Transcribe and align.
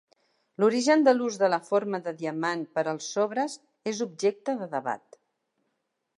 L'origen 0.61 1.03
de 1.07 1.13
l'ús 1.17 1.37
de 1.41 1.49
la 1.55 1.59
forma 1.67 1.99
de 2.07 2.13
diamant 2.23 2.65
per 2.79 2.85
als 2.95 3.11
sobres 3.19 3.59
és 3.93 4.03
objecte 4.09 4.57
de 4.65 4.71
debat. 4.77 5.21